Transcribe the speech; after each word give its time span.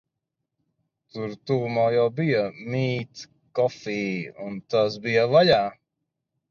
Tur 1.17 1.35
tuvumā 1.51 1.83
jau 1.97 2.07
bija 2.21 2.41
MiiT 2.77 3.25
Coffee, 3.61 4.35
un 4.49 4.61
tas 4.75 5.01
bija 5.07 5.33
vaļā. 5.37 5.65